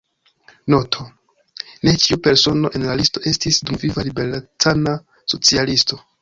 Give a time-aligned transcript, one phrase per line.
[0.73, 1.03] Noto:
[1.87, 4.97] ne ĉiu persono en la listo estis dumviva liberecana
[5.37, 6.03] socialisto.